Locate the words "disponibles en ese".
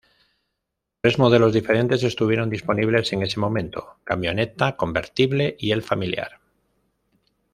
2.49-3.39